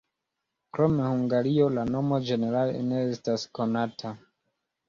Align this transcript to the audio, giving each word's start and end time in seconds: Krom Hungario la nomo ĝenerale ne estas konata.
Krom 0.77 0.95
Hungario 1.09 1.67
la 1.75 1.83
nomo 1.97 2.19
ĝenerale 2.31 2.81
ne 2.89 3.05
estas 3.13 3.47
konata. 3.61 4.17